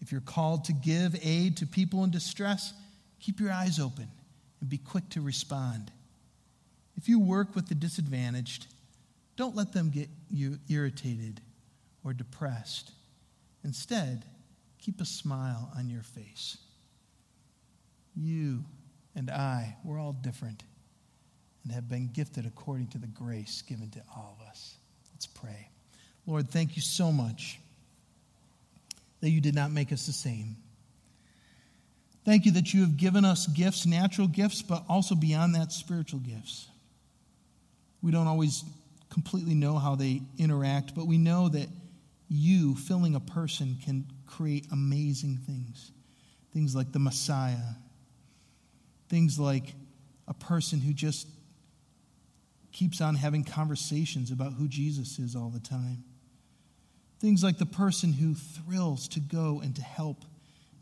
[0.00, 2.72] If you're called to give aid to people in distress,
[3.20, 4.08] keep your eyes open
[4.60, 5.90] and be quick to respond.
[6.96, 8.66] If you work with the disadvantaged,
[9.36, 11.40] don't let them get you irritated
[12.04, 12.92] or depressed.
[13.64, 14.24] Instead,
[14.78, 16.56] keep a smile on your face.
[18.14, 18.64] You
[19.14, 20.62] and I, we're all different
[21.64, 24.76] and have been gifted according to the grace given to all of us.
[25.12, 25.68] Let's pray.
[26.26, 27.58] Lord, thank you so much
[29.20, 30.56] that you did not make us the same.
[32.24, 36.18] Thank you that you have given us gifts, natural gifts, but also beyond that, spiritual
[36.18, 36.66] gifts.
[38.02, 38.64] We don't always
[39.10, 41.68] completely know how they interact, but we know that
[42.28, 45.92] you, filling a person, can create amazing things.
[46.52, 47.74] Things like the Messiah,
[49.08, 49.74] things like
[50.26, 51.28] a person who just
[52.72, 56.02] keeps on having conversations about who Jesus is all the time.
[57.18, 60.24] Things like the person who thrills to go and to help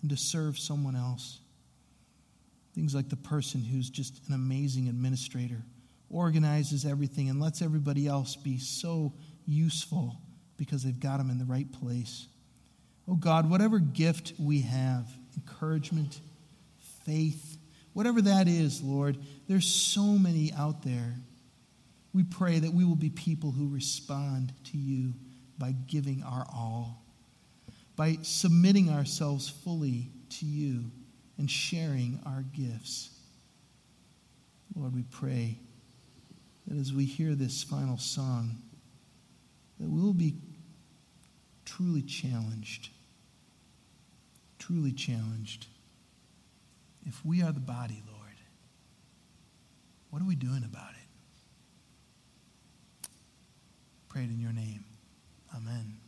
[0.03, 1.41] and to serve someone else.
[2.75, 5.63] Things like the person who's just an amazing administrator,
[6.11, 9.13] organizes everything, and lets everybody else be so
[9.47, 10.17] useful
[10.57, 12.27] because they've got them in the right place.
[13.07, 15.07] Oh God, whatever gift we have,
[15.37, 16.21] encouragement,
[17.05, 17.59] faith,
[17.93, 21.15] whatever that is, Lord, there's so many out there.
[22.13, 25.15] We pray that we will be people who respond to you
[25.59, 27.03] by giving our all,
[27.97, 30.91] by submitting ourselves fully to you
[31.39, 33.11] and sharing our gifts.
[34.75, 35.59] Lord, we pray
[36.67, 38.63] that as we hear this final song,
[39.79, 40.35] that we'll be
[41.65, 42.91] truly challenged,
[44.59, 45.67] truly challenged.
[47.07, 48.21] If we are the body, Lord,
[50.11, 53.09] what are we doing about it?
[54.09, 54.85] Pray it in your name.
[55.55, 56.04] Amen.